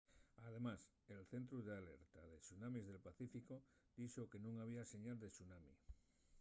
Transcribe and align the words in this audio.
además 0.47 0.79
el 1.15 1.21
centru 1.31 1.59
d’alerta 1.67 2.21
de 2.31 2.37
tsunamis 2.45 2.87
del 2.87 3.03
pacíficu 3.07 3.55
dixo 3.99 4.29
que 4.31 4.41
nun 4.43 4.55
había 4.63 4.91
señal 4.93 5.17
de 5.19 5.29
tsunami 5.35 5.73